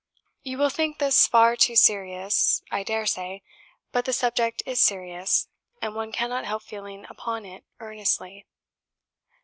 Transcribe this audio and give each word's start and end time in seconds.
You 0.41 0.57
will 0.57 0.71
think 0.71 0.97
this 0.97 1.27
far 1.27 1.55
too 1.55 1.75
serious, 1.75 2.63
I 2.71 2.81
dare 2.81 3.05
say; 3.05 3.43
but 3.91 4.05
the 4.05 4.13
subject 4.13 4.63
is 4.65 4.81
serious, 4.81 5.47
and 5.79 5.93
one 5.93 6.11
cannot 6.11 6.43
help 6.45 6.63
feeling 6.63 7.05
upon 7.07 7.45
it 7.45 7.63
earnestly." 7.79 8.47